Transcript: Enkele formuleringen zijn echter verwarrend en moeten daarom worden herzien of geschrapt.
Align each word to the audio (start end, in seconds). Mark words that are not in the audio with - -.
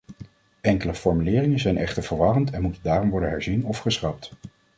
Enkele 0.61 0.93
formuleringen 0.93 1.59
zijn 1.59 1.77
echter 1.77 2.03
verwarrend 2.03 2.49
en 2.51 2.61
moeten 2.61 2.81
daarom 2.83 3.09
worden 3.09 3.29
herzien 3.29 3.65
of 3.65 3.77
geschrapt. 3.79 4.31